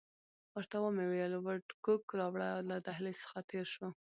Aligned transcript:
ورته 0.55 0.75
ومې 0.79 1.05
ویل 1.07 1.33
وډکوک 1.37 2.03
راوړه، 2.19 2.49
له 2.69 2.75
دهلیز 2.87 3.17
څخه 3.23 3.39
تېر 3.49 3.65
شوو. 3.73 3.89